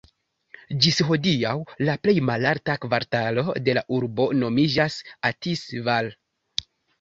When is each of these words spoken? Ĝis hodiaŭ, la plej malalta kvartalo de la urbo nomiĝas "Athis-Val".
Ĝis 0.83 0.95
hodiaŭ, 1.09 1.51
la 1.89 1.95
plej 2.05 2.15
malalta 2.29 2.77
kvartalo 2.85 3.43
de 3.67 3.77
la 3.79 3.85
urbo 3.99 4.27
nomiĝas 4.45 4.97
"Athis-Val". 5.31 6.11